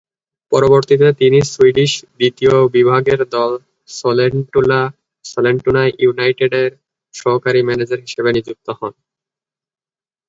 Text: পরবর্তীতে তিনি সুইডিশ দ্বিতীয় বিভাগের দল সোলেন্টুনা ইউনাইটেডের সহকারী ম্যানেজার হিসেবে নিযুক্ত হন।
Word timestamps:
পরবর্তীতে 0.51 1.07
তিনি 1.19 1.39
সুইডিশ 1.51 1.91
দ্বিতীয় 2.15 2.55
বিভাগের 2.75 3.19
দল 3.35 3.51
সোলেন্টুনা 5.25 5.83
ইউনাইটেডের 5.99 6.69
সহকারী 7.13 7.61
ম্যানেজার 7.67 7.99
হিসেবে 8.05 8.29
নিযুক্ত 8.35 8.67
হন। 8.79 8.93